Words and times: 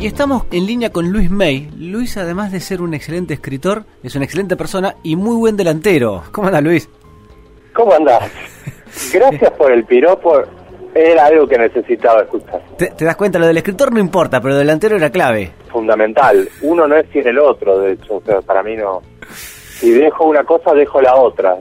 Y 0.00 0.06
estamos 0.06 0.44
en 0.50 0.64
línea 0.64 0.90
con 0.90 1.12
Luis 1.12 1.30
May. 1.30 1.68
Luis, 1.76 2.16
además 2.16 2.50
de 2.52 2.60
ser 2.60 2.80
un 2.80 2.94
excelente 2.94 3.34
escritor, 3.34 3.84
es 4.02 4.16
una 4.16 4.24
excelente 4.24 4.56
persona 4.56 4.94
y 5.02 5.14
muy 5.14 5.36
buen 5.36 5.58
delantero. 5.58 6.22
¿Cómo 6.32 6.46
anda 6.46 6.62
Luis? 6.62 6.88
¿Cómo 7.74 7.92
andás? 7.92 8.30
Gracias 9.12 9.50
por 9.50 9.70
el 9.70 9.84
piropo. 9.84 10.40
Era 10.94 11.26
algo 11.26 11.46
que 11.46 11.58
necesitaba 11.58 12.22
escuchar. 12.22 12.62
¿Te, 12.78 12.86
te 12.92 13.04
das 13.04 13.14
cuenta? 13.14 13.38
Lo 13.38 13.46
del 13.46 13.58
escritor 13.58 13.92
no 13.92 14.00
importa, 14.00 14.40
pero 14.40 14.54
el 14.54 14.60
delantero 14.60 14.96
era 14.96 15.10
clave. 15.10 15.52
Fundamental. 15.70 16.48
Uno 16.62 16.88
no 16.88 16.96
es 16.96 17.06
sin 17.12 17.28
el 17.28 17.38
otro, 17.38 17.78
de 17.80 17.92
hecho. 17.92 18.16
O 18.16 18.22
sea, 18.22 18.40
para 18.40 18.62
mí 18.62 18.76
no. 18.76 19.02
Si 19.80 19.90
dejo 19.90 20.24
una 20.24 20.44
cosa, 20.44 20.72
dejo 20.72 21.02
la 21.02 21.14
otra. 21.14 21.58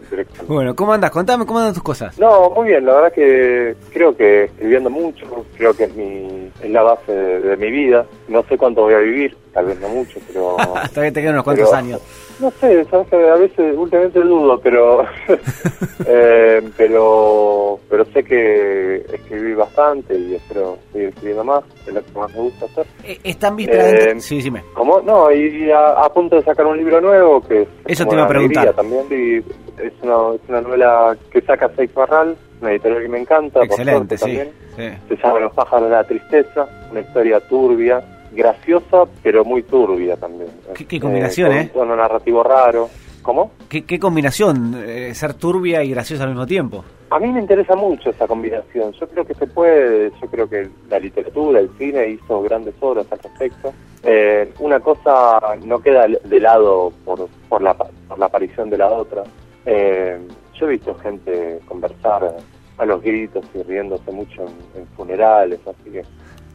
Bueno, 0.47 0.73
¿cómo 0.75 0.93
andas? 0.93 1.11
Contame, 1.11 1.45
¿cómo 1.45 1.59
andan 1.59 1.73
tus 1.73 1.83
cosas? 1.83 2.17
No, 2.17 2.49
muy 2.51 2.69
bien. 2.69 2.85
La 2.85 2.93
verdad 2.93 3.13
que 3.13 3.75
creo 3.91 4.15
que 4.15 4.45
escribiendo 4.45 4.89
mucho, 4.89 5.25
creo 5.57 5.73
que 5.73 5.83
es, 5.83 5.95
mi, 5.95 6.49
es 6.61 6.69
la 6.69 6.83
base 6.83 7.11
de, 7.11 7.39
de 7.41 7.57
mi 7.57 7.69
vida. 7.69 8.05
No 8.29 8.43
sé 8.43 8.57
cuánto 8.57 8.83
voy 8.83 8.93
a 8.93 8.99
vivir, 8.99 9.35
tal 9.53 9.65
vez 9.65 9.79
no 9.81 9.89
mucho, 9.89 10.19
pero... 10.27 10.55
Todavía 10.93 11.11
te 11.11 11.21
quedan 11.21 11.33
unos 11.33 11.43
cuantos 11.43 11.65
pero- 11.69 11.77
años. 11.77 12.01
No 12.39 12.49
sé, 12.51 12.85
sabes 12.85 13.11
a 13.11 13.35
veces 13.35 13.75
últimamente 13.75 14.21
dudo, 14.21 14.57
pero 14.61 15.03
eh, 16.05 16.61
pero 16.77 17.79
pero 17.89 18.05
sé 18.05 18.23
que 18.23 18.95
escribí 19.13 19.53
bastante 19.55 20.17
y 20.17 20.35
espero 20.35 20.77
seguir 20.93 21.09
escribiendo 21.09 21.43
más, 21.43 21.63
es 21.85 21.93
lo 21.93 22.01
que 22.01 22.11
más 22.17 22.31
me 22.33 22.39
gusta 22.41 22.65
hacer. 22.65 22.85
Eh, 23.03 23.19
Está 23.25 23.49
en 23.49 23.55
vísperas. 23.57 23.85
Eh, 23.93 24.15
Sí, 24.19 24.41
dime. 24.41 24.63
¿Cómo? 24.73 25.01
No, 25.01 25.29
y 25.31 25.69
a, 25.71 25.91
a 26.03 26.13
punto 26.13 26.37
de 26.37 26.43
sacar 26.43 26.65
un 26.65 26.77
libro 26.77 27.01
nuevo 27.01 27.41
que 27.41 27.63
es 27.63 27.67
Eso 27.85 28.05
te 28.05 28.15
iba 28.15 28.23
a 28.23 28.27
preguntar. 28.29 28.73
también 28.73 29.05
y 29.11 29.37
es 29.83 29.93
una, 30.01 30.35
es 30.35 30.41
una 30.47 30.61
novela 30.61 31.17
que 31.31 31.41
saca 31.41 31.69
Seis 31.75 31.93
Barral, 31.93 32.37
una 32.61 32.71
editorial 32.71 33.01
que 33.01 33.09
me 33.09 33.19
encanta, 33.19 33.63
Excelente, 33.63 34.17
por 34.17 34.29
sí. 34.29 34.37
también. 34.37 34.51
sí. 34.77 35.15
Se 35.15 35.15
llama 35.21 35.39
Los 35.41 35.53
pájaros 35.53 35.89
de 35.89 35.95
la 35.95 36.03
tristeza, 36.05 36.67
una 36.91 37.01
historia 37.01 37.39
turbia, 37.41 38.01
graciosa, 38.31 39.05
pero 39.23 39.43
muy 39.45 39.63
turbia 39.63 40.15
también. 40.17 40.49
Qué- 40.75 40.85
qué 40.85 40.99
combinación, 40.99 41.49
con 41.49 41.57
¿eh? 41.57 41.61
Un 41.63 41.69
tono 41.69 41.95
narrativo 41.95 42.43
raro. 42.43 42.89
¿Cómo? 43.21 43.51
¿Qué, 43.67 43.83
qué 43.85 43.99
combinación? 43.99 44.75
eh, 44.85 45.13
ser 45.13 45.33
turbia 45.33 45.83
y 45.83 45.89
graciosa 45.91 46.23
al 46.23 46.29
mismo 46.29 46.45
tiempo. 46.47 46.83
A 47.11 47.19
mí 47.19 47.27
me 47.27 47.39
interesa 47.41 47.75
mucho 47.75 48.11
esa 48.11 48.27
combinación. 48.27 48.93
Yo 48.93 49.07
creo 49.07 49.25
que 49.25 49.33
se 49.33 49.45
puede, 49.47 50.11
yo 50.21 50.27
creo 50.29 50.47
que 50.49 50.69
la 50.89 50.99
literatura, 50.99 51.59
el 51.59 51.69
cine 51.77 52.07
hizo 52.09 52.41
grandes 52.43 52.75
obras 52.79 53.05
al 53.11 53.19
respecto. 53.19 53.73
Eh, 54.03 54.53
una 54.59 54.79
cosa 54.79 55.39
no 55.65 55.79
queda 55.79 56.07
de 56.07 56.39
lado 56.39 56.93
por, 57.03 57.27
por, 57.49 57.61
la, 57.61 57.73
por 57.73 58.17
la 58.17 58.27
aparición 58.27 58.69
de 58.69 58.77
la 58.77 58.87
otra. 58.89 59.23
Eh, 59.65 60.17
yo 60.53 60.65
he 60.67 60.69
visto 60.69 60.95
gente 60.95 61.59
conversar 61.67 62.35
a 62.77 62.85
los 62.85 63.01
gritos 63.01 63.43
y 63.53 63.61
riéndose 63.63 64.09
mucho 64.11 64.41
en, 64.43 64.81
en 64.81 64.87
funerales, 64.95 65.59
así 65.67 65.89
que 65.91 66.03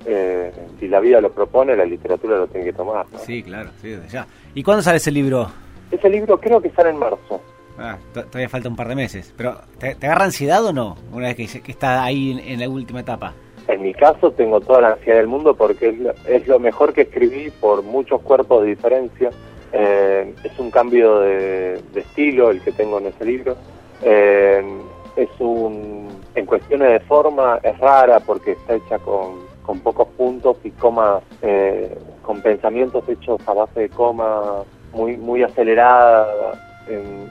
eh, 0.07 0.53
si 0.79 0.89
la 0.89 1.01
vida 1.01 1.21
lo 1.21 1.31
propone, 1.33 1.77
la 1.77 1.85
literatura 1.85 2.37
lo 2.39 2.47
tiene 2.47 2.67
que 2.67 2.73
tomar. 2.73 3.07
¿no? 3.13 3.19
Sí, 3.19 3.43
claro, 3.43 3.71
sí, 3.81 3.89
desde 3.91 4.09
ya. 4.09 4.27
¿Y 4.55 4.63
cuándo 4.63 4.83
sale 4.83 4.99
ese 4.99 5.11
libro? 5.11 5.49
Ese 5.91 6.09
libro 6.09 6.39
creo 6.41 6.61
que 6.61 6.71
sale 6.71 6.91
en 6.91 6.99
marzo. 6.99 7.41
Ah, 7.79 7.97
to- 8.13 8.25
todavía 8.25 8.49
falta 8.49 8.69
un 8.69 8.77
par 8.77 8.89
de 8.89 8.95
meses. 8.95 9.33
Pero, 9.37 9.57
¿te, 9.79 9.95
te 9.95 10.07
agarra 10.07 10.25
ansiedad 10.27 10.65
o 10.65 10.73
no? 10.73 10.97
Una 11.13 11.29
vez 11.33 11.37
que, 11.53 11.61
que 11.61 11.73
está 11.73 12.05
ahí 12.05 12.33
en, 12.33 12.39
en 12.39 12.61
la 12.61 12.69
última 12.69 13.01
etapa. 13.01 13.33
En 13.67 13.83
mi 13.83 13.95
caso 13.95 14.31
tengo 14.33 14.61
toda 14.61 14.81
la 14.83 14.93
ansiedad 14.93 15.19
del 15.19 15.27
mundo 15.27 15.55
porque 15.57 15.89
es 15.89 15.99
lo, 15.99 16.13
es 16.29 16.47
lo 16.47 16.59
mejor 16.59 16.93
que 16.93 17.03
escribí 17.03 17.51
por 17.61 17.83
muchos 17.83 18.21
cuerpos 18.21 18.63
de 18.63 18.69
diferencia. 18.71 19.31
Eh, 19.73 20.35
es 20.45 20.59
un 20.59 20.71
cambio 20.71 21.19
de, 21.21 21.81
de 21.93 22.01
estilo 22.01 22.51
el 22.51 22.61
que 22.61 22.73
tengo 22.73 22.99
en 22.99 23.07
ese 23.07 23.25
libro. 23.25 23.57
Eh, 24.03 24.63
es 25.17 25.29
un, 25.39 26.09
en 26.35 26.47
cuestiones 26.47 26.89
de 26.93 27.01
forma 27.01 27.59
es 27.63 27.79
rara 27.79 28.21
porque 28.21 28.53
está 28.53 28.75
hecha 28.75 28.99
con, 28.99 29.39
con 29.65 29.81
pocos 29.81 30.09
puntos 30.17 30.59
y 30.63 30.71
comas, 30.71 31.23
eh, 31.43 31.99
con 32.23 32.41
pensamientos 32.43 33.09
hechos 33.09 33.41
a 33.47 33.53
base 33.55 33.81
de 33.81 33.89
comas 33.89 34.67
muy, 34.93 35.17
muy 35.17 35.43
acelerada. 35.43 36.29
En, 36.87 37.25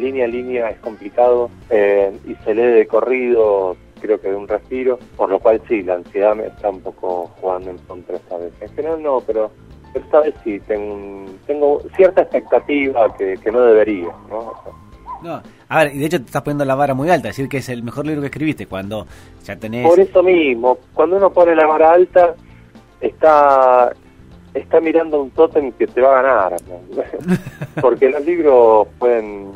línea 0.00 0.24
a 0.24 0.28
línea 0.28 0.70
es 0.70 0.78
complicado 0.80 1.48
eh, 1.70 2.12
y 2.26 2.34
se 2.44 2.54
lee 2.54 2.62
de 2.62 2.86
corrido 2.88 3.76
creo 4.00 4.20
que 4.20 4.28
de 4.28 4.36
un 4.36 4.48
respiro, 4.48 4.98
por 5.16 5.30
lo 5.30 5.38
cual 5.38 5.60
sí, 5.68 5.82
la 5.82 5.94
ansiedad 5.94 6.34
me 6.34 6.46
está 6.46 6.70
un 6.70 6.80
poco 6.80 7.30
jugando 7.40 7.70
en 7.70 7.78
contra 7.78 8.16
esta 8.16 8.36
vez. 8.36 8.52
En 8.60 8.68
general 8.74 9.02
no, 9.02 9.20
pero, 9.26 9.50
esta 9.94 10.20
vez 10.20 10.34
sí, 10.44 10.60
tengo, 10.60 11.24
tengo 11.46 11.82
cierta 11.96 12.22
expectativa 12.22 13.14
que, 13.16 13.36
que 13.38 13.50
no 13.50 13.62
debería, 13.62 14.12
¿no? 14.28 14.52
No, 15.22 15.42
a 15.68 15.84
ver, 15.84 15.94
y 15.94 15.98
de 15.98 16.06
hecho 16.06 16.18
te 16.18 16.26
estás 16.26 16.42
poniendo 16.42 16.64
la 16.64 16.74
vara 16.74 16.94
muy 16.94 17.10
alta, 17.10 17.28
decir 17.28 17.48
que 17.48 17.58
es 17.58 17.68
el 17.68 17.82
mejor 17.82 18.06
libro 18.06 18.20
que 18.20 18.26
escribiste 18.26 18.66
cuando 18.66 19.06
ya 19.44 19.56
tenés... 19.56 19.86
por 19.86 19.98
eso 19.98 20.22
mismo, 20.22 20.78
cuando 20.94 21.16
uno 21.16 21.30
pone 21.30 21.54
la 21.54 21.66
vara 21.66 21.92
alta, 21.92 22.34
está 23.00 23.92
está 24.54 24.80
mirando 24.80 25.22
un 25.22 25.30
tótem 25.30 25.70
que 25.72 25.86
te 25.86 26.00
va 26.00 26.18
a 26.18 26.22
ganar, 26.22 26.56
¿no? 26.68 27.02
porque 27.80 28.08
los 28.08 28.24
libros 28.24 28.88
pueden 28.98 29.52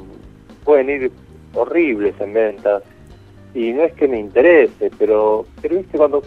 pueden 0.64 0.90
ir 0.90 1.12
horribles 1.54 2.14
en 2.20 2.34
ventas 2.34 2.82
y 3.54 3.72
no 3.72 3.82
es 3.82 3.92
que 3.94 4.06
me 4.06 4.20
interese, 4.20 4.90
pero 4.98 5.46
pero 5.60 5.76
viste 5.76 5.96
cuando 5.96 6.22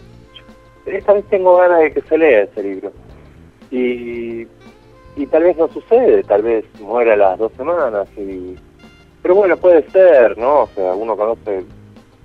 esta 0.86 1.14
vez 1.14 1.26
tengo 1.30 1.58
ganas 1.58 1.80
de 1.80 1.94
que 1.94 2.02
se 2.02 2.18
lea 2.18 2.44
ese 2.44 2.64
libro 2.64 2.92
y 3.72 4.48
y 5.16 5.28
tal 5.28 5.44
vez 5.44 5.56
no 5.58 5.68
sucede, 5.68 6.24
tal 6.24 6.42
vez 6.42 6.66
muera 6.80 7.16
las 7.16 7.38
dos 7.38 7.52
semanas 7.54 8.08
y 8.18 8.56
pero 9.24 9.34
bueno 9.36 9.58
puede 9.58 9.90
ser, 9.90 10.38
¿no? 10.38 10.64
O 10.64 10.70
sea, 10.76 10.94
uno 10.94 11.16
conoce 11.18 11.64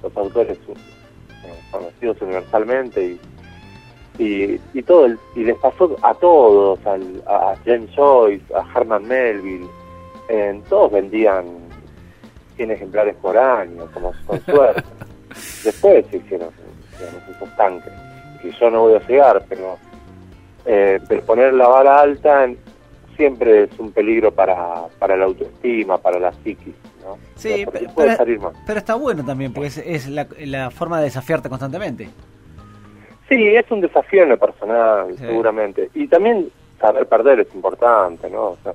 los 0.02 0.14
autores 0.16 0.58
eh, 0.68 1.54
conocidos 1.70 2.20
universalmente 2.20 3.02
y 3.04 3.20
y, 4.20 4.60
y 4.74 4.82
todo 4.82 5.06
el- 5.06 5.18
y 5.36 5.44
les 5.44 5.56
pasó 5.58 5.96
a 6.02 6.12
todos 6.12 6.84
al- 6.86 7.22
a 7.28 7.54
James 7.64 7.88
Joyce 7.94 8.44
a 8.52 8.66
Herman 8.76 9.06
Melville 9.06 9.68
eh, 10.28 10.60
todos 10.68 10.90
vendían 10.90 11.44
100 12.56 12.72
ejemplares 12.72 13.14
por 13.22 13.38
año 13.38 13.86
como 13.94 14.12
con 14.26 14.40
suerte 14.44 14.82
después 15.62 16.04
se 16.10 16.16
hicieron 16.16 16.48
digamos, 16.98 17.22
esos 17.36 17.56
tanques 17.56 17.92
que 18.42 18.50
yo 18.50 18.70
no 18.70 18.82
voy 18.82 18.94
a 18.94 19.06
llegar 19.06 19.44
pero 19.48 19.78
eh, 20.66 20.98
pero 21.08 21.22
poner 21.22 21.54
la 21.54 21.68
vara 21.68 22.00
alta 22.00 22.42
en- 22.42 22.58
siempre 23.16 23.64
es 23.64 23.78
un 23.78 23.92
peligro 23.92 24.32
para, 24.32 24.86
para 24.98 25.16
la 25.16 25.26
autoestima 25.26 25.96
para 25.98 26.18
la 26.18 26.32
psiquis 26.42 26.74
¿no? 27.08 27.18
Sí, 27.36 27.64
pero- 27.70 27.90
puede 27.94 28.08
pero- 28.08 28.16
salir 28.16 28.40
mal 28.40 28.52
Pero 28.66 28.78
está 28.78 28.94
bueno 28.94 29.24
también, 29.24 29.52
porque 29.52 29.68
es, 29.68 29.78
es 29.78 30.08
la, 30.08 30.26
la 30.40 30.70
forma 30.70 30.98
de 30.98 31.04
desafiarte 31.04 31.48
constantemente. 31.48 32.08
Sí, 33.28 33.54
es 33.56 33.70
un 33.70 33.80
desafío 33.80 34.22
en 34.22 34.30
lo 34.30 34.38
personal, 34.38 35.08
Sí. 35.16 35.18
seguramente. 35.24 35.90
Y 35.94 36.06
también 36.08 36.50
saber 36.80 37.06
perder 37.06 37.40
es 37.40 37.54
importante, 37.54 38.30
¿no? 38.30 38.42
O 38.50 38.58
sea, 38.62 38.72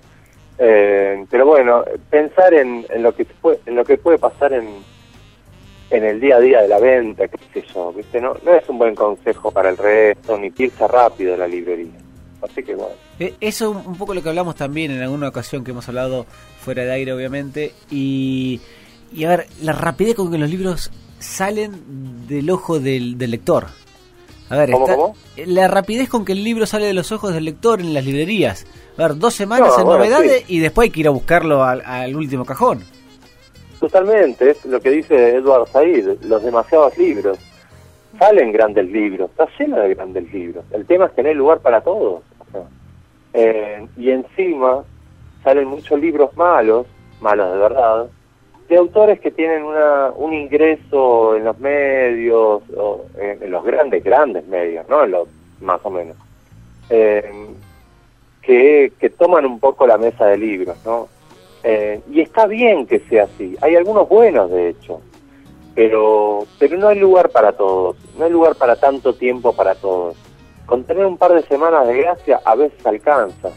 eh, 0.59 1.25
pero 1.31 1.45
bueno, 1.47 1.83
pensar 2.09 2.53
en, 2.53 2.85
en 2.89 3.01
lo 3.01 3.15
que 3.15 3.25
puede, 3.25 3.59
en 3.65 3.75
lo 3.75 3.83
que 3.83 3.97
puede 3.97 4.19
pasar 4.19 4.53
en, 4.53 4.67
en 5.89 6.03
el 6.03 6.19
día 6.19 6.35
a 6.35 6.39
día 6.39 6.61
de 6.61 6.67
la 6.67 6.79
venta, 6.79 7.27
qué 7.27 7.37
sé 7.53 7.67
yo, 7.73 7.91
¿viste? 7.93 8.21
No, 8.21 8.35
no 8.45 8.53
es 8.53 8.67
un 8.69 8.77
buen 8.77 8.93
consejo 8.93 9.51
para 9.51 9.69
el 9.69 9.77
resto, 9.77 10.37
ni 10.37 10.51
piensa 10.51 10.87
rápido 10.87 11.35
la 11.35 11.47
librería. 11.47 11.99
Así 12.43 12.61
que 12.63 12.75
bueno. 12.75 12.93
Eh, 13.19 13.35
Eso 13.39 13.71
un 13.71 13.77
un 13.87 13.95
poco 13.95 14.13
lo 14.13 14.21
que 14.21 14.29
hablamos 14.29 14.55
también 14.55 14.91
en 14.91 15.01
alguna 15.01 15.29
ocasión 15.29 15.63
que 15.63 15.71
hemos 15.71 15.87
hablado 15.87 16.25
fuera 16.59 16.83
de 16.83 16.91
aire, 16.91 17.13
obviamente. 17.13 17.73
Y, 17.89 18.59
y 19.13 19.23
a 19.25 19.29
ver, 19.29 19.47
la 19.61 19.71
rapidez 19.73 20.15
con 20.15 20.31
que 20.31 20.37
los 20.37 20.49
libros 20.49 20.91
salen 21.19 22.27
del 22.27 22.49
ojo 22.49 22.79
del, 22.79 23.17
del 23.17 23.31
lector. 23.31 23.67
A 24.49 24.57
ver, 24.57 24.71
¿Cómo, 24.71 24.85
está- 24.85 24.97
cómo? 24.97 25.15
la 25.47 25.67
rapidez 25.67 26.09
con 26.09 26.25
que 26.25 26.33
el 26.33 26.43
libro 26.43 26.65
sale 26.65 26.85
de 26.85 26.93
los 26.93 27.11
ojos 27.11 27.33
del 27.33 27.45
lector 27.45 27.79
en 27.79 27.93
las 27.93 28.03
librerías. 28.05 28.67
A 28.97 29.03
ver, 29.07 29.17
dos 29.17 29.33
semanas 29.33 29.69
No, 29.69 29.79
en 29.79 29.85
bueno, 29.85 29.99
novedades 30.03 30.43
y 30.49 30.59
después 30.59 30.87
hay 30.87 30.91
que 30.91 30.99
ir 30.99 31.07
a 31.07 31.11
buscarlo 31.11 31.63
al, 31.63 31.81
al 31.85 32.15
último 32.15 32.45
cajón. 32.45 32.83
Totalmente, 33.79 34.51
es 34.51 34.63
lo 34.65 34.79
que 34.79 34.91
dice 34.91 35.35
Edward 35.35 35.67
Said, 35.69 36.07
los 36.23 36.43
demasiados 36.43 36.97
libros. 36.97 37.37
Salen 38.19 38.51
grandes 38.51 38.85
libros, 38.91 39.31
está 39.31 39.47
lleno 39.59 39.77
de 39.79 39.95
grandes 39.95 40.31
libros. 40.31 40.63
El 40.71 40.85
tema 40.85 41.05
es 41.15 41.25
hay 41.25 41.33
lugar 41.33 41.59
para 41.59 41.81
todos. 41.81 42.21
Eh, 43.33 43.87
y 43.97 44.11
encima 44.11 44.83
salen 45.43 45.67
muchos 45.67 45.99
libros 45.99 46.35
malos, 46.37 46.85
malos 47.19 47.51
de 47.51 47.57
verdad, 47.57 48.07
de 48.69 48.77
autores 48.77 49.19
que 49.19 49.31
tienen 49.31 49.63
una, 49.63 50.11
un 50.15 50.33
ingreso 50.33 51.35
en 51.35 51.45
los 51.45 51.59
medios, 51.59 52.63
o 52.75 53.05
en, 53.17 53.51
los 53.51 53.63
grandes, 53.63 54.03
grandes 54.03 54.45
medios, 54.47 54.87
¿no? 54.87 55.03
En 55.03 55.11
los 55.11 55.27
más 55.61 55.79
o 55.83 55.89
menos. 55.89 56.17
Eh, 56.89 57.29
que, 58.41 58.91
que 58.99 59.09
toman 59.09 59.45
un 59.45 59.59
poco 59.59 59.87
la 59.87 59.97
mesa 59.97 60.25
de 60.27 60.37
libros, 60.37 60.77
¿no? 60.85 61.07
Eh, 61.63 62.01
y 62.11 62.21
está 62.21 62.45
bien 62.45 62.85
que 62.85 62.99
sea 62.99 63.23
así. 63.23 63.55
Hay 63.61 63.75
algunos 63.75 64.07
buenos, 64.09 64.51
de 64.51 64.69
hecho, 64.69 65.01
pero 65.73 66.45
pero 66.59 66.77
no 66.77 66.89
hay 66.89 66.99
lugar 66.99 67.29
para 67.29 67.53
todos. 67.53 67.95
No 68.17 68.25
hay 68.25 68.31
lugar 68.31 68.55
para 68.55 68.75
tanto 68.75 69.13
tiempo 69.13 69.53
para 69.53 69.75
todos. 69.75 70.17
Con 70.65 70.83
tener 70.83 71.05
un 71.05 71.17
par 71.17 71.33
de 71.33 71.43
semanas 71.43 71.87
de 71.87 71.97
gracia 71.97 72.39
a 72.45 72.55
veces 72.55 72.85
alcanza. 72.85 73.49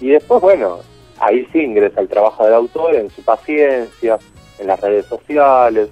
Y 0.00 0.08
después, 0.08 0.40
bueno, 0.40 0.80
ahí 1.18 1.46
sí 1.52 1.60
ingresa 1.60 2.00
el 2.00 2.08
trabajo 2.08 2.44
del 2.44 2.54
autor 2.54 2.94
en 2.94 3.10
su 3.10 3.22
paciencia, 3.22 4.18
en 4.58 4.66
las 4.66 4.80
redes 4.80 5.06
sociales, 5.06 5.88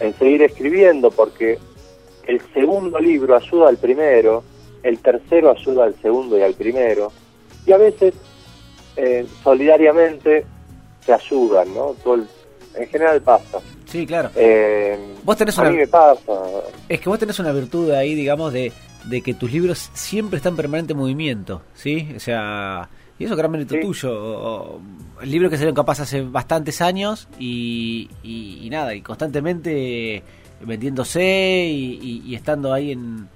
en 0.00 0.14
seguir 0.18 0.42
escribiendo, 0.42 1.10
porque 1.10 1.58
el 2.26 2.40
segundo 2.52 2.98
libro 2.98 3.36
ayuda 3.36 3.68
al 3.68 3.76
primero 3.76 4.42
el 4.82 4.98
tercero 4.98 5.50
ayuda 5.52 5.84
al 5.84 5.94
segundo 6.02 6.36
y 6.36 6.42
al 6.42 6.54
primero, 6.54 7.12
y 7.64 7.70
a 7.70 7.76
veces 7.76 8.14
eh, 8.96 9.24
solidariamente 9.44 10.44
se 11.06 11.12
ayudan, 11.12 11.72
¿no? 11.72 11.94
Todo 12.02 12.14
el- 12.14 12.26
en 12.74 12.88
general 12.88 13.20
pasa. 13.22 13.58
Sí, 13.86 14.04
claro. 14.06 14.30
Eh, 14.34 14.98
Vos 15.22 15.36
tenés 15.36 15.56
a 15.58 15.62
una- 15.62 15.70
mí 15.70 15.76
me 15.76 15.86
pasa. 15.86 16.32
Es 16.88 17.00
que 17.00 17.08
vos 17.08 17.16
tenés 17.18 17.38
una 17.38 17.52
virtud 17.52 17.92
ahí, 17.92 18.14
digamos, 18.14 18.52
de, 18.52 18.72
de 19.04 19.20
que 19.22 19.34
tus 19.34 19.52
libros 19.52 19.90
siempre 19.94 20.36
están 20.38 20.52
en 20.52 20.56
permanente 20.58 20.94
movimiento, 20.94 21.62
¿sí? 21.74 22.12
O 22.16 22.20
sea, 22.20 22.88
y 23.18 23.24
eso 23.24 23.34
es 23.34 23.38
gran 23.38 23.50
mérito 23.50 23.74
Sí. 23.74 23.80
tuyo. 23.80 24.10
O- 24.12 24.74
o- 24.76 24.80
El 25.22 25.30
libro 25.30 25.48
que 25.50 25.56
salieron 25.56 25.74
capaz 25.76 26.00
hace 26.00 26.22
bastantes 26.22 26.80
años 26.82 27.28
y, 27.38 28.08
y- 28.24 28.58
y 28.62 28.70
nada, 28.70 28.92
y 28.94 29.02
constantemente 29.02 30.22
vendiéndose 30.64 31.22
y, 31.68 32.22
estando 32.34 32.72
ahí 32.72 32.92
en 32.92 33.28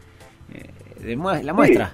eh, 0.53 1.05
de 1.05 1.17
la 1.45 1.53
muestra. 1.53 1.93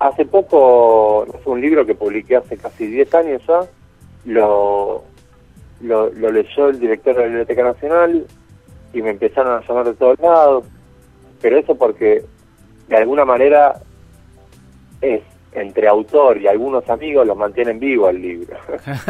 Hace 0.00 0.24
poco, 0.26 1.24
sé, 1.42 1.48
un 1.50 1.60
libro 1.60 1.84
que 1.86 1.94
publiqué 1.94 2.36
hace 2.36 2.56
casi 2.56 2.86
10 2.86 3.14
años 3.14 3.42
ya, 3.46 3.60
lo, 4.26 5.04
lo, 5.80 6.10
lo 6.10 6.30
leyó 6.32 6.68
el 6.68 6.78
director 6.80 7.14
de 7.14 7.20
la 7.22 7.26
Biblioteca 7.26 7.62
Nacional 7.64 8.26
y 8.92 9.02
me 9.02 9.10
empezaron 9.10 9.62
a 9.62 9.66
llamar 9.66 9.84
de 9.86 9.94
todos 9.94 10.18
lados, 10.20 10.64
pero 11.40 11.58
eso 11.58 11.74
porque 11.74 12.24
de 12.88 12.96
alguna 12.96 13.24
manera 13.24 13.80
es 15.00 15.22
entre 15.52 15.86
autor 15.88 16.38
y 16.40 16.46
algunos 16.48 16.88
amigos 16.90 17.26
los 17.26 17.36
mantienen 17.36 17.78
vivo 17.78 18.08
el 18.08 18.20
libro. 18.20 18.56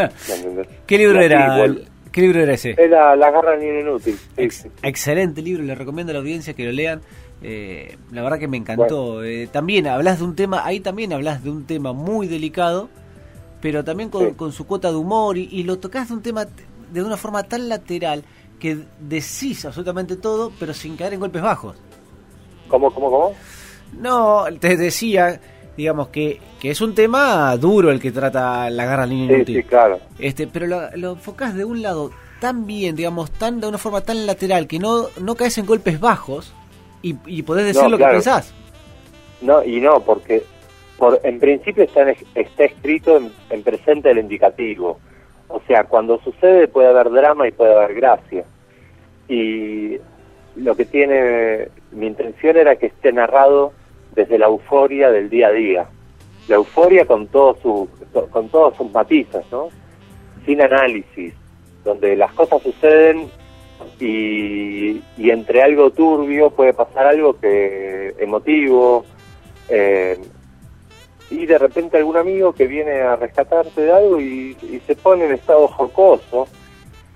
¿Qué 0.87 0.99
libro 0.99 1.19
así, 1.19 1.25
era? 1.27 1.67
¿Qué 2.13 2.21
libro 2.21 2.41
era 2.43 2.53
ese? 2.55 2.75
Era 2.79 3.17
La 3.17 3.31
garra 3.31 3.57
ni 3.57 3.67
un 3.69 3.81
inútil. 3.81 4.17
Ex- 4.37 4.69
excelente 4.83 5.43
libro, 5.43 5.63
le 5.65 5.75
recomiendo 5.75 6.11
a 6.11 6.15
la 6.15 6.21
audiencia 6.21 6.55
que 6.55 6.65
lo 6.65 6.73
lean. 6.73 7.01
Eh, 7.43 7.97
la 8.13 8.23
verdad 8.23 8.39
que 8.39 8.47
me 8.49 8.57
encantó. 8.57 9.25
Eh, 9.25 9.49
también 9.51 9.87
hablas 9.87 10.19
de 10.19 10.25
un 10.25 10.37
tema, 10.37 10.65
ahí 10.65 10.81
también 10.81 11.13
hablas 11.13 11.43
de 11.43 11.51
un 11.51 11.65
tema 11.67 11.93
muy 11.93 12.29
delicado, 12.29 12.89
pero 13.61 13.83
también 13.85 14.11
con, 14.11 14.29
Sí. 14.29 14.35
con 14.35 14.53
su 14.53 14.67
cuota 14.67 14.91
de 14.91 14.97
humor 14.97 15.37
y, 15.39 15.49
y 15.51 15.63
lo 15.65 15.79
tocas 15.79 16.09
de 16.09 16.15
un 16.15 16.23
tema 16.23 16.47
de 16.93 17.03
una 17.03 17.17
forma 17.17 17.43
tan 17.43 17.69
lateral 17.69 18.23
que 18.61 18.79
decís 19.01 19.65
absolutamente 19.65 20.17
todo, 20.17 20.53
pero 20.61 20.73
sin 20.73 20.97
caer 20.97 21.15
en 21.15 21.21
golpes 21.21 21.43
bajos. 21.43 21.77
¿Cómo, 22.69 22.91
cómo, 22.93 23.11
cómo? 23.11 23.35
No, 23.99 24.45
te 24.61 24.77
decía, 24.77 25.41
digamos 25.77 26.09
que, 26.09 26.41
que 26.61 26.71
es 26.71 26.81
un 26.81 26.95
tema 26.95 27.57
duro 27.57 27.91
el 27.91 28.01
que 28.01 28.13
trata 28.13 28.69
la 28.71 28.85
garra 28.85 29.07
línea 29.07 29.29
Sí, 29.29 29.35
inútil. 29.35 29.57
sí, 29.57 29.63
claro. 29.65 30.01
Este, 30.19 30.47
pero 30.47 30.67
lo, 30.67 30.83
lo 30.97 31.13
enfocás 31.13 31.55
de 31.55 31.65
un 31.65 31.83
lado 31.83 32.11
tan 32.41 32.67
bien, 32.67 32.97
digamos, 32.97 33.31
tan 33.31 33.61
de 33.61 33.69
una 33.69 33.79
forma 33.79 34.01
tan 34.03 34.27
lateral 34.27 34.67
que 34.67 34.79
no, 34.79 35.07
no 35.21 35.35
caes 35.35 35.57
en 35.59 35.67
golpes 35.67 35.99
bajos 36.01 36.53
y, 37.03 37.17
y 37.27 37.43
podés 37.43 37.67
decir 37.67 37.83
No, 37.83 37.89
lo 37.91 37.97
claro. 37.97 38.13
que 38.13 38.17
pensás. 38.17 38.53
No, 39.41 39.63
y 39.65 39.81
no, 39.81 40.01
porque 40.01 40.43
por, 40.99 41.21
en 41.25 41.39
principio 41.39 41.85
está, 41.85 42.03
en- 42.09 42.17
está 42.35 42.65
escrito 42.65 43.17
en, 43.17 43.33
en 43.51 43.63
presente 43.63 44.11
el 44.11 44.19
indicativo. 44.19 44.99
O 45.49 45.61
sea, 45.67 45.85
cuando 45.85 46.19
sucede 46.21 46.69
puede 46.69 46.89
haber 46.89 47.11
drama 47.11 47.47
y 47.49 47.53
puede 47.53 47.75
haber 47.75 47.95
gracia. 47.95 48.45
Y 49.29 49.97
lo 50.57 50.75
que 50.77 50.85
tiene, 50.85 51.69
mi 51.93 52.07
intención 52.07 52.57
era 52.57 52.77
que 52.77 52.87
esté 52.87 53.13
narrado 53.13 53.73
desde 54.15 54.39
la 54.39 54.47
euforia 54.47 55.11
del 55.11 55.29
día 55.29 55.49
a 55.49 55.53
día. 55.53 55.87
La 56.49 56.57
euforia 56.57 57.07
con 57.07 57.27
todos 57.29 57.59
sus, 57.61 57.89
con 58.31 58.49
todos 58.49 58.77
sus 58.77 58.91
matices, 58.93 59.45
¿no? 59.51 59.69
Sin 60.45 60.61
análisis, 60.61 61.35
donde 61.85 62.17
las 62.17 62.33
cosas 62.33 62.63
suceden 62.63 63.31
y, 63.99 65.03
y 65.17 65.31
entre 65.31 65.63
algo 65.63 65.91
turbio 65.91 66.51
puede 66.51 66.75
pasar 66.75 67.07
algo 67.07 67.39
que 67.39 68.15
emotivo 68.19 69.05
eh, 69.69 70.19
y 71.31 71.47
de 71.47 71.59
repente 71.59 71.97
algún 71.97 72.17
amigo 72.17 72.53
que 72.53 72.67
viene 72.67 73.01
a 73.01 73.17
rescatarte 73.17 73.81
de 73.81 73.93
algo 73.93 74.21
y, 74.21 74.57
y 74.63 74.81
se 74.87 74.95
pone 74.95 75.25
en 75.25 75.33
estado 75.33 75.67
jocoso 75.69 76.47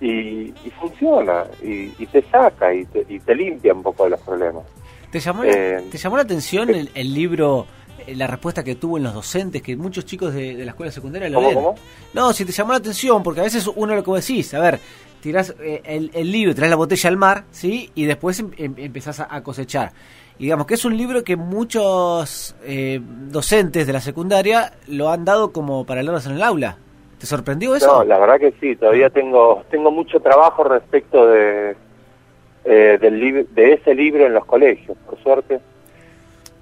y, 0.00 0.54
y 0.64 0.70
funciona 0.80 1.44
y, 1.62 1.92
y 1.98 2.06
te 2.06 2.22
saca 2.22 2.72
y 2.72 2.84
te, 2.86 3.04
y 3.08 3.18
te 3.20 3.34
limpia 3.34 3.74
un 3.74 3.82
poco 3.82 4.04
de 4.04 4.10
los 4.10 4.20
problemas. 4.20 4.64
¿Te 5.10 5.20
llamó, 5.20 5.44
la, 5.44 5.52
Eh, 5.52 5.84
¿te 5.90 5.98
llamó 5.98 6.16
la 6.16 6.22
atención 6.22 6.68
el, 6.70 6.90
el 6.94 7.14
libro, 7.14 7.66
eh, 8.06 8.14
la 8.14 8.26
respuesta 8.26 8.62
que 8.62 8.74
tuvo 8.74 8.98
en 8.98 9.04
los 9.04 9.14
docentes, 9.14 9.62
que 9.62 9.76
muchos 9.76 10.04
chicos 10.04 10.34
de, 10.34 10.54
de 10.54 10.64
la 10.64 10.72
escuela 10.72 10.92
secundaria 10.92 11.28
lo 11.28 11.36
¿Cómo, 11.36 11.48
leen? 11.48 11.54
cómo? 11.62 11.74
No, 12.14 12.32
si 12.32 12.44
te 12.44 12.52
llamó 12.52 12.72
la 12.72 12.78
atención, 12.78 13.22
porque 13.22 13.40
a 13.40 13.44
veces 13.44 13.68
uno 13.74 13.94
lo 13.94 14.02
que 14.04 14.10
decís, 14.12 14.52
a 14.54 14.60
ver, 14.60 14.78
tirás 15.20 15.54
eh, 15.60 15.80
el, 15.84 16.10
el 16.12 16.30
libro, 16.30 16.54
tirás 16.54 16.70
la 16.70 16.76
botella 16.76 17.08
al 17.08 17.16
mar, 17.16 17.44
¿sí? 17.50 17.90
Y 17.94 18.04
después 18.04 18.38
em- 18.40 18.50
em- 18.58 18.74
empezás 18.76 19.20
a, 19.20 19.34
a 19.34 19.42
cosechar. 19.42 19.92
Y 20.38 20.44
digamos 20.44 20.66
que 20.66 20.74
es 20.74 20.84
un 20.84 20.96
libro 20.96 21.24
que 21.24 21.36
muchos 21.36 22.54
eh, 22.62 23.00
docentes 23.02 23.86
de 23.86 23.92
la 23.92 24.00
secundaria 24.00 24.72
lo 24.86 25.10
han 25.10 25.24
dado 25.24 25.52
como 25.52 25.84
para 25.84 26.02
leerlos 26.02 26.26
en 26.26 26.32
el 26.32 26.42
aula. 26.42 26.76
¿Te 27.18 27.26
sorprendió 27.26 27.74
eso? 27.74 27.86
No, 27.88 28.04
la 28.04 28.18
verdad 28.20 28.38
que 28.38 28.52
sí, 28.60 28.76
todavía 28.76 29.10
tengo 29.10 29.64
tengo 29.70 29.90
mucho 29.90 30.20
trabajo 30.20 30.62
respecto 30.62 31.26
de 31.26 31.76
eh, 32.64 32.98
del 33.00 33.46
de 33.54 33.72
ese 33.74 33.94
libro 33.94 34.26
en 34.26 34.34
los 34.34 34.44
colegios, 34.44 34.96
por 35.06 35.18
suerte. 35.22 35.60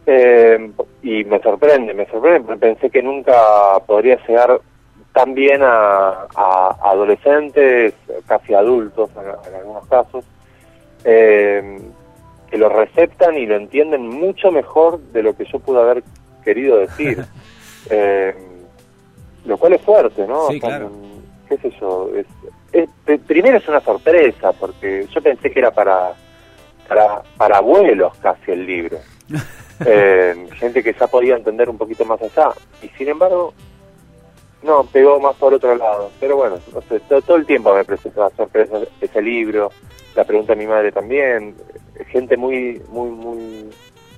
Eh, 0.06 0.70
y 1.02 1.24
me 1.24 1.40
sorprende, 1.40 1.92
me 1.94 2.06
sorprende, 2.06 2.40
porque 2.40 2.60
pensé 2.60 2.90
que 2.90 3.02
nunca 3.02 3.34
podría 3.86 4.18
llegar 4.26 4.60
tan 5.12 5.34
bien 5.34 5.62
a, 5.62 6.26
a 6.34 6.76
adolescentes, 6.84 7.94
casi 8.26 8.54
adultos 8.54 9.10
en, 9.16 9.50
en 9.50 9.60
algunos 9.60 9.86
casos, 9.88 10.24
eh, 11.04 11.80
que 12.50 12.58
lo 12.58 12.68
receptan 12.68 13.36
y 13.36 13.46
lo 13.46 13.56
entienden 13.56 14.08
mucho 14.08 14.52
mejor 14.52 15.00
de 15.12 15.22
lo 15.22 15.36
que 15.36 15.44
yo 15.44 15.58
pude 15.58 15.80
haber 15.80 16.02
querido 16.44 16.78
decir. 16.78 17.24
Eh, 17.88 18.34
lo 19.44 19.56
cual 19.58 19.74
es 19.74 19.82
fuerte, 19.82 20.26
¿no? 20.26 20.48
Sí, 20.48 20.58
claro. 20.58 20.90
qué 21.48 21.56
sé 21.58 21.70
yo, 21.80 22.10
es, 22.16 22.26
pe- 23.04 23.18
primero 23.18 23.58
es 23.58 23.68
una 23.68 23.80
sorpresa, 23.80 24.52
porque 24.52 25.06
yo 25.12 25.20
pensé 25.22 25.50
que 25.50 25.58
era 25.60 25.70
para, 25.70 26.12
para, 26.88 27.22
para 27.36 27.58
abuelos 27.58 28.12
casi 28.18 28.52
el 28.52 28.66
libro. 28.66 28.98
Eh, 29.84 30.46
gente 30.54 30.82
que 30.82 30.94
ya 30.98 31.06
podía 31.06 31.36
entender 31.36 31.68
un 31.68 31.76
poquito 31.76 32.02
más 32.06 32.18
allá. 32.22 32.48
Y 32.82 32.88
sin 32.96 33.08
embargo, 33.08 33.52
no, 34.62 34.84
pegó 34.84 35.20
más 35.20 35.36
por 35.36 35.52
otro 35.52 35.74
lado. 35.76 36.10
Pero 36.18 36.36
bueno, 36.36 36.56
no 36.72 36.80
sé, 36.88 36.98
todo, 37.00 37.20
todo 37.20 37.36
el 37.36 37.44
tiempo 37.44 37.74
me 37.74 37.84
presentaba 37.84 38.30
sorpresa 38.30 38.78
ese 39.02 39.20
libro, 39.20 39.70
la 40.14 40.24
pregunta 40.24 40.54
de 40.54 40.60
mi 40.60 40.66
madre 40.66 40.92
también, 40.92 41.54
gente 42.08 42.38
muy, 42.38 42.80
muy, 42.88 43.10
muy, 43.10 43.70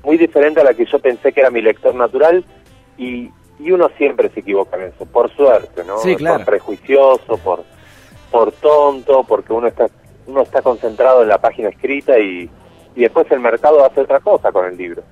muy 0.04 0.16
diferente 0.16 0.61
a 0.61 0.64
la 0.64 0.75
que 0.75 0.85
yo 0.87 1.00
pensé 1.00 1.33
que 1.33 1.40
era 1.40 1.50
mi 1.50 1.61
lector 1.61 1.92
natural 1.92 2.44
y, 2.97 3.28
y 3.59 3.71
uno 3.73 3.90
siempre 3.99 4.28
se 4.30 4.38
equivoca 4.38 4.76
en 4.76 4.92
eso, 4.94 5.06
por 5.06 5.28
suerte, 5.35 5.83
¿no? 5.85 5.99
Sí, 5.99 6.14
claro. 6.14 6.37
Por 6.37 6.47
prejuicioso, 6.47 7.37
por, 7.38 7.64
por 8.30 8.52
tonto, 8.52 9.25
porque 9.25 9.52
uno 9.52 9.66
está, 9.68 9.88
uno 10.26 10.42
está 10.42 10.62
concentrado 10.62 11.23
en 11.23 11.28
la 11.28 11.38
página 11.38 11.68
escrita 11.68 12.18
y, 12.18 12.49
y 12.94 13.00
después 13.02 13.26
el 13.30 13.40
mercado 13.40 13.85
hace 13.85 14.00
otra 14.00 14.20
cosa 14.20 14.50
con 14.52 14.66
el 14.66 14.76
libro, 14.76 15.02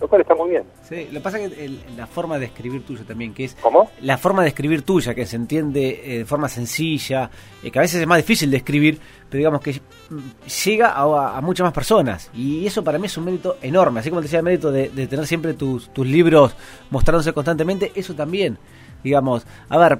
lo 0.00 0.08
cual 0.08 0.22
está 0.22 0.34
muy 0.34 0.50
bien. 0.50 0.64
Sí, 0.82 1.06
lo 1.06 1.14
que 1.14 1.20
pasa 1.20 1.38
es 1.38 1.50
que 1.52 1.64
el- 1.64 1.80
la 1.96 2.06
forma 2.06 2.38
de 2.38 2.46
escribir 2.46 2.84
tuya 2.84 3.04
también, 3.06 3.32
que 3.34 3.44
es 3.44 3.54
¿Cómo? 3.60 3.90
la 4.00 4.16
forma 4.18 4.42
de 4.42 4.48
escribir 4.48 4.82
tuya, 4.82 5.14
que 5.14 5.26
se 5.26 5.36
entiende 5.36 6.00
eh, 6.04 6.18
de 6.18 6.24
forma 6.24 6.48
sencilla, 6.48 7.30
eh, 7.62 7.70
que 7.70 7.78
a 7.78 7.82
veces 7.82 8.00
es 8.00 8.06
más 8.06 8.18
difícil 8.18 8.50
de 8.50 8.56
escribir, 8.56 8.98
pero 9.28 9.38
digamos 9.38 9.60
que 9.60 9.72
mm, 10.10 10.18
llega 10.64 10.90
a, 10.92 11.36
a 11.36 11.40
muchas 11.40 11.64
más 11.64 11.72
personas. 11.72 12.30
Y 12.34 12.66
eso 12.66 12.82
para 12.82 12.98
mí 12.98 13.06
es 13.06 13.16
un 13.18 13.24
mérito 13.26 13.56
enorme. 13.62 14.00
Así 14.00 14.08
como 14.10 14.20
te 14.20 14.24
decía 14.26 14.38
el 14.40 14.44
mérito 14.44 14.72
de, 14.72 14.88
de 14.88 15.06
tener 15.06 15.26
siempre 15.26 15.54
tus, 15.54 15.88
tus 15.92 16.06
libros 16.06 16.54
mostrándose 16.90 17.32
constantemente, 17.32 17.92
eso 17.94 18.14
también. 18.14 18.58
Digamos, 19.04 19.46
a 19.68 19.78
ver, 19.78 19.98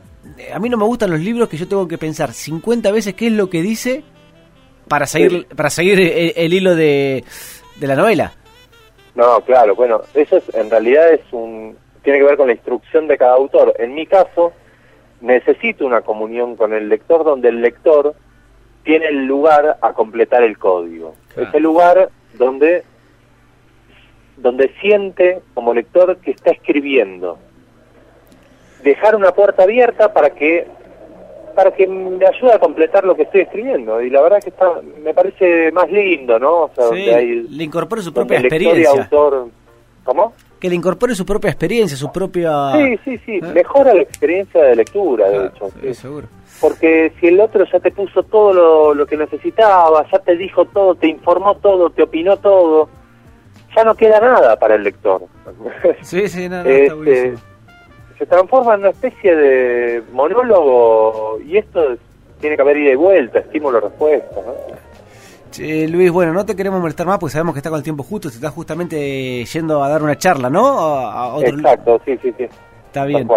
a 0.53 0.59
mí 0.59 0.69
no 0.69 0.77
me 0.77 0.85
gustan 0.85 1.11
los 1.11 1.21
libros 1.21 1.49
que 1.49 1.57
yo 1.57 1.69
tengo 1.69 1.87
que 1.87 1.99
pensar 1.99 2.33
50 2.33 2.91
veces 2.91 3.15
qué 3.15 3.27
es 3.27 3.33
lo 3.33 3.49
que 3.49 3.63
dice 3.63 4.03
para 4.89 5.07
seguir, 5.07 5.47
para 5.55 5.71
seguir 5.71 6.01
el, 6.01 6.33
el 6.35 6.53
hilo 6.53 6.75
de, 6.75 7.23
de 7.77 7.87
la 7.87 7.95
novela. 7.95 8.33
No, 9.15 9.41
claro, 9.43 9.77
bueno, 9.77 10.01
eso 10.15 10.39
es, 10.39 10.55
en 10.55 10.71
realidad 10.71 11.13
es 11.13 11.21
un, 11.31 11.77
tiene 12.03 12.19
que 12.19 12.25
ver 12.25 12.37
con 12.37 12.49
la 12.49 12.55
instrucción 12.55 13.07
de 13.07 13.17
cada 13.17 13.35
autor. 13.35 13.75
En 13.79 13.95
mi 13.95 14.07
caso, 14.07 14.53
necesito 15.21 15.87
una 15.87 16.03
comunión 16.03 16.57
con 16.57 16.73
el 16.73 16.89
lector 16.89 17.25
donde 17.25 17.49
el 17.49 17.63
lector 17.63 18.15
tiene 18.85 19.07
el 19.07 19.27
lugar 19.27 19.79
a 19.81 19.93
completar 19.93 20.43
el 20.43 20.59
código. 20.59 21.15
Claro. 21.33 21.49
Es 21.49 21.55
el 21.55 21.63
lugar 21.63 22.11
donde, 22.35 22.83
donde 24.37 24.69
siente 24.81 25.41
como 25.55 25.73
lector 25.73 26.19
que 26.19 26.33
está 26.33 26.51
escribiendo. 26.51 27.39
Dejar 28.85 29.17
una 29.17 29.33
puerta 29.33 29.62
abierta 29.64 30.12
para 30.12 30.31
que 30.31 30.67
para 31.57 31.71
que 31.71 31.87
me 31.87 32.26
ayude 32.26 32.53
a 32.53 32.59
completar 32.59 33.05
lo 33.05 33.14
que 33.14 33.23
estoy 33.23 33.43
escribiendo 33.43 34.00
y 34.03 34.11
la 34.11 34.21
verdad 34.23 34.41
que 34.43 34.50
está 34.50 34.73
me 35.03 35.14
parece 35.14 35.71
más 35.71 35.88
lindo 35.88 36.37
no 36.38 36.62
o 36.64 36.71
sea, 36.75 36.85
Sí, 36.88 36.91
donde 37.07 37.14
hay 37.14 37.26
le 37.49 37.64
incorpore 37.64 38.03
su 38.03 38.12
propia 38.12 38.38
y 38.38 38.41
experiencia. 38.41 38.91
autor 38.91 39.49
¿cómo? 40.03 40.33
Que 40.59 40.69
le 40.69 40.75
incorpore 40.75 41.14
su 41.14 41.25
propia 41.25 41.50
experiencia, 41.50 41.97
su 41.97 42.11
propia... 42.11 42.73
Sí, 42.73 42.99
sí, 43.05 43.19
sí, 43.25 43.33
¿Eh? 43.37 43.43
mejora 43.55 43.95
la 43.95 44.03
experiencia 44.03 44.62
de 44.64 44.76
lectura, 44.76 45.29
de 45.29 45.37
Ah, 45.38 45.53
hecho. 45.55 45.69
sí, 45.81 45.95
seguro. 45.95 46.26
Porque 46.61 47.12
si 47.21 47.26
el 47.29 47.38
otro 47.38 47.64
ya 47.71 47.79
te 47.81 47.91
puso 47.91 48.23
todo 48.25 48.53
lo, 48.53 48.95
lo 48.95 49.07
que 49.07 49.17
necesitaba, 49.17 50.05
ya 50.11 50.19
te 50.21 50.37
dijo 50.37 50.64
todo, 50.64 50.95
te 50.95 51.07
informó 51.09 51.57
todo, 51.59 51.91
te 51.91 52.03
opinó 52.03 52.37
todo, 52.38 52.88
ya 53.76 53.85
no 53.85 53.95
queda 53.95 54.19
nada 54.21 54.57
para 54.59 54.75
el 54.76 54.83
lector. 54.85 55.23
Sí, 56.00 56.29
sí, 56.29 56.49
no, 56.49 56.64
no, 56.64 56.71
está 56.71 56.95
Este. 56.95 57.35
Se 58.18 58.26
transforma 58.26 58.75
en 58.75 58.80
una 58.80 58.90
especie 58.90 59.35
de 59.35 60.02
monólogo 60.12 61.38
y 61.40 61.56
esto 61.56 61.80
tiene 62.40 62.56
que 62.56 62.62
haber 62.62 62.76
ida 62.76 62.92
y 62.92 62.97
vuelta, 62.97 63.38
estímulo-respuesta. 63.40 64.37
¿no? 64.44 64.54
Che, 65.50 65.87
Luis, 65.88 66.11
bueno, 66.11 66.33
no 66.33 66.44
te 66.44 66.56
queremos 66.56 66.80
molestar 66.80 67.06
más 67.06 67.18
porque 67.18 67.33
sabemos 67.33 67.54
que 67.54 67.59
está 67.61 67.71
con 67.71 67.78
el 67.78 67.85
tiempo 67.85 68.02
justo, 68.02 68.28
te 68.28 68.35
estás 68.37 68.52
justamente 68.52 69.44
yendo 69.44 69.83
a 69.85 69.88
dar 69.88 70.02
una 70.02 70.16
charla, 70.18 70.50
¿no? 70.50 70.66
A, 70.80 71.12
a 71.30 71.35
otro- 71.35 71.56
Exacto, 71.56 72.00
sí, 72.04 72.18
sí, 72.23 72.33
sí. 72.37 72.47
Está 72.87 73.04
bien. 73.04 73.28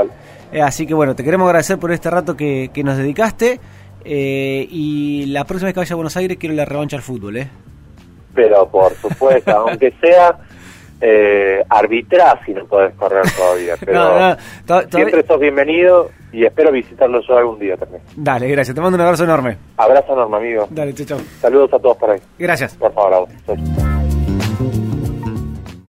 Eh, 0.51 0.61
así 0.61 0.87
que 0.87 0.93
bueno, 0.93 1.15
te 1.15 1.23
queremos 1.23 1.45
agradecer 1.47 1.77
por 1.77 1.91
este 1.91 2.09
rato 2.09 2.35
que, 2.35 2.69
que 2.73 2.83
nos 2.83 2.97
dedicaste. 2.97 3.59
eh, 4.05 4.67
y 4.69 5.25
la 5.27 5.43
próxima 5.45 5.67
vez 5.67 5.73
que 5.73 5.79
vaya 5.81 5.93
a 5.93 5.95
Buenos 5.95 6.15
Aires 6.17 6.37
quiero 6.39 6.55
la 6.55 6.65
revancha 6.65 6.95
al 6.95 7.01
fútbol, 7.03 7.37
¿eh? 7.37 7.49
Pero 8.33 8.67
por 8.67 8.93
supuesto, 8.95 9.51
aunque 9.67 9.91
sea 10.01 10.37
eh, 11.01 11.63
arbitrá 11.69 12.39
si 12.45 12.53
no 12.53 12.65
podés 12.65 12.93
correr 12.95 13.23
todavía. 13.35 13.75
Pero 13.79 13.93
No, 13.93 14.19
no, 14.29 14.35
to- 14.35 14.41
todavía- 14.65 14.89
siempre 14.91 15.23
sos 15.25 15.39
bienvenido 15.39 16.09
y 16.31 16.45
espero 16.45 16.71
visitarlo 16.71 17.21
yo 17.21 17.37
algún 17.37 17.59
día 17.59 17.77
también. 17.77 18.01
Dale, 18.15 18.47
gracias. 18.49 18.75
Te 18.75 18.81
mando 18.81 18.95
un 18.95 19.01
abrazo 19.01 19.23
enorme. 19.23 19.57
Abrazo 19.77 20.13
enorme, 20.13 20.37
amigo. 20.37 20.67
Dale, 20.69 20.93
chao, 20.93 21.05
chao. 21.05 21.19
Saludos 21.39 21.73
a 21.73 21.79
todos 21.79 21.97
por 21.97 22.09
ahí. 22.11 22.19
Gracias. 22.37 22.75
Por 22.75 22.91
favor, 22.93 23.13
a 23.13 23.19
vos. 23.19 23.29
Chau. 23.45 23.86